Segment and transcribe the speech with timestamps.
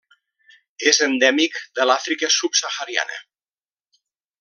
[0.91, 3.23] És endèmic de l'Àfrica subsahariana.